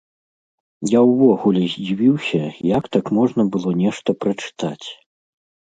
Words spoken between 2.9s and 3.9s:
там можна было